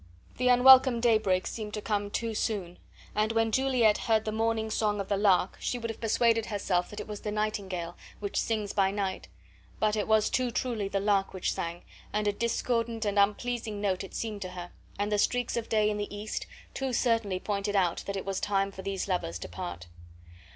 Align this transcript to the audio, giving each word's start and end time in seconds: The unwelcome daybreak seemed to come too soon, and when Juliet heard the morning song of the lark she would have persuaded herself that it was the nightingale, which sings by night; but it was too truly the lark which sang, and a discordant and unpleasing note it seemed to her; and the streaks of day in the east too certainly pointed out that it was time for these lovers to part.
The 0.37 0.47
unwelcome 0.49 0.99
daybreak 0.99 1.45
seemed 1.45 1.75
to 1.75 1.79
come 1.83 2.09
too 2.09 2.33
soon, 2.33 2.79
and 3.13 3.31
when 3.33 3.51
Juliet 3.51 3.99
heard 3.99 4.25
the 4.25 4.31
morning 4.31 4.71
song 4.71 4.99
of 4.99 5.09
the 5.09 5.15
lark 5.15 5.57
she 5.59 5.77
would 5.77 5.91
have 5.91 6.01
persuaded 6.01 6.47
herself 6.47 6.89
that 6.89 6.99
it 6.99 7.07
was 7.07 7.21
the 7.21 7.29
nightingale, 7.29 7.95
which 8.19 8.37
sings 8.41 8.73
by 8.73 8.89
night; 8.89 9.27
but 9.79 9.95
it 9.95 10.07
was 10.07 10.31
too 10.31 10.49
truly 10.49 10.87
the 10.87 10.99
lark 10.99 11.35
which 11.35 11.53
sang, 11.53 11.83
and 12.11 12.27
a 12.27 12.31
discordant 12.33 13.05
and 13.05 13.19
unpleasing 13.19 13.79
note 13.79 14.03
it 14.03 14.15
seemed 14.15 14.41
to 14.41 14.49
her; 14.53 14.71
and 14.97 15.11
the 15.11 15.19
streaks 15.19 15.55
of 15.55 15.69
day 15.69 15.87
in 15.87 15.97
the 15.97 16.15
east 16.17 16.47
too 16.73 16.93
certainly 16.93 17.39
pointed 17.39 17.75
out 17.75 17.97
that 18.07 18.17
it 18.17 18.25
was 18.25 18.39
time 18.39 18.71
for 18.71 18.81
these 18.81 19.07
lovers 19.07 19.37
to 19.37 19.47
part. 19.47 19.85